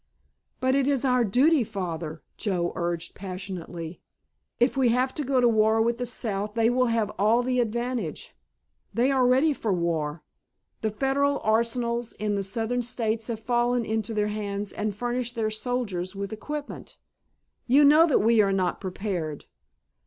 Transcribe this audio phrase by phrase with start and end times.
[0.59, 4.01] "But it is our duty, Father," Joe urged passionately.
[4.59, 7.59] "If we have to go to war with the South they will have all the
[7.59, 8.33] advantage.
[8.91, 10.23] They are ready for war.
[10.81, 15.51] The Federal arsenals in the Southern States have fallen into their hands and furnished their
[15.51, 16.97] soldiers with equipment.
[17.67, 19.45] You know that we are not prepared.